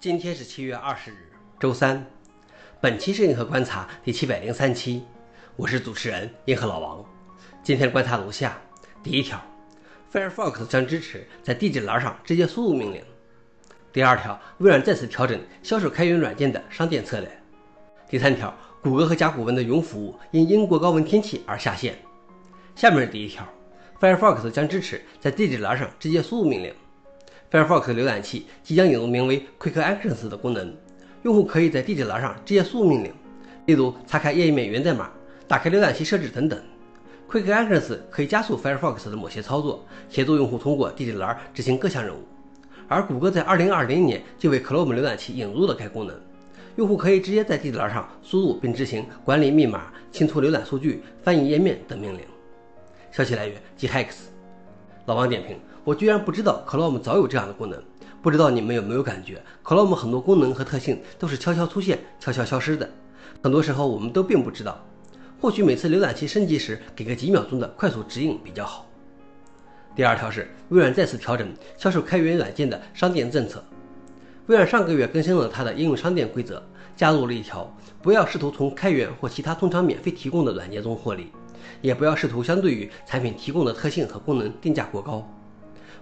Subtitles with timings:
[0.00, 1.16] 今天是七月二十日，
[1.58, 2.06] 周三。
[2.80, 5.02] 本期是银河观察第七百零三期，
[5.56, 7.04] 我是主持人银河老王。
[7.64, 8.56] 今天观察如下：
[9.02, 9.42] 第一条
[10.12, 13.02] ，Firefox 将支持在地址栏上直接输入命令。
[13.92, 17.42] 第二条，微软再次调整销售开源软件的商店策略。
[18.08, 21.98] 第三条，谷歌和甲骨文的云服务因英国高温天气而下线。
[22.76, 23.44] 下面是第一条
[23.98, 26.72] ，Firefox 将支持在地址栏上直接输入命令。
[27.50, 30.70] Firefox 浏览器即将引入名为 Quick Actions 的功能，
[31.22, 33.10] 用户可以在地址栏上直接输入命令，
[33.64, 35.10] 例如查看页面源代码、
[35.46, 36.60] 打开浏览器设置等等。
[37.30, 42.18] Quick Actions 可以加速 Firefox 的某些操作，协助用户通过地址栏执行各项任务。
[42.86, 46.14] 而谷歌在2020年就为 Chrome 浏览器引入了该功能，
[46.76, 52.20] 用户可以直接在地址栏上输入并执行管理密码、清除浏览数据、翻译页面等命令。
[53.10, 54.16] 消息来源：GHacks。
[55.06, 55.56] 老王点评。
[55.88, 57.82] 我居然不知道 Chrome 早有这样的功能，
[58.20, 62.86] 不知道你们有没有感觉，Chrome 很多功能和特性都是悄悄出现、悄悄消失的，
[63.42, 64.84] 很多时候我们都并不知道。
[65.40, 68.86] 或许每次浏览器升级时给个几秒钟的快速指引比较好。
[69.96, 73.64] 第二条是微软再次调整销售开源软件的商店政策。
[74.48, 76.62] 微软上个月更新了它的应用商店规则，
[76.94, 81.32] 加入了一条：不要试图从开源或其他通常免费提供的软件中获利，
[81.80, 85.26] 也不要试图相对于产品提供的特性和功能定价过高。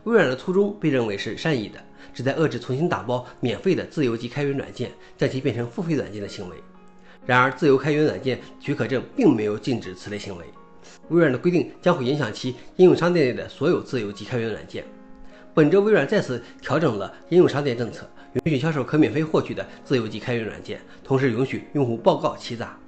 [0.06, 1.80] 微软的初衷被认为是善意的，
[2.14, 6.56] 旨在遏制重新打包免费的自由级开源软件，将其变成付费软件的行为。
[7.26, 10.44] 然而，自由开源软件许可证并没有禁止此类行为。
[11.08, 14.84] 微软的规定将会影响其应用商店内的所有自由级开源软件。
[15.52, 18.08] 本周，微软再次调整了应用商店政策，
[18.44, 22.78] 允许销售可免费获取的自由级开源软件，同时允许用户报告欺诈。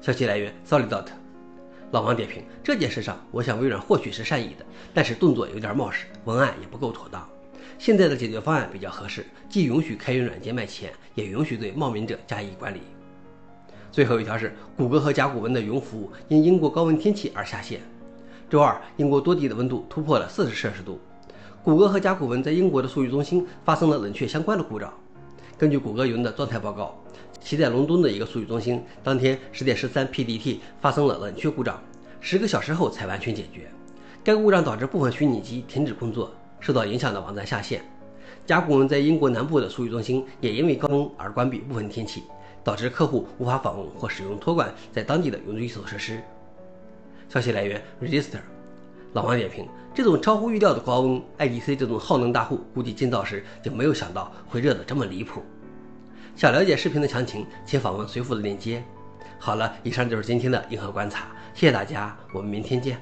[0.00, 1.04] 消息来源：Solidot。
[1.92, 7.26] 老王点评：这件事上，我想微软或许是善意的，但是动作有点冒失，文案也不够妥当。
[7.78, 12.80] 现在的解决方案比较合适，既允许开源软件卖钱，也允许对冒名者加以管理。
[13.92, 17.80] 最后一条是，谷歌和甲骨文的云服务因英国高温天气而下线。
[18.50, 20.98] 周二，英国多地的温度突破了四十摄氏度，
[21.62, 24.92] 谷歌和甲骨文在英国的数据中心发生了冷却相关的故障。
[25.58, 26.94] 根据谷歌云的状态报告。
[27.40, 31.80] 其在伦敦的一个数据中心，当天十点十三 PDT 发生了冷却故障，
[32.20, 33.70] 十个小时后才完全解决。
[34.24, 37.84] 该故障导致部分虚拟机停止工作，受到影响的网站下线。
[38.44, 42.24] 甲骨文在英国南部的数据中心也因为高温而关闭部分天气，
[42.64, 46.20] 导致客户无法访问或使用托管在当地的云基础设施。
[47.28, 48.55] 消息来源：Register。
[49.12, 55.42] 老王点评：这种超乎预料的高温，IDC 这种耗能大户估计建造时就没有想到会热得这么离谱。
[56.34, 58.84] 想了解视频的详情，请访问随附的链接。
[59.38, 63.00] 好了，以上就是今天的硬核观察，谢谢大家，我们明天见。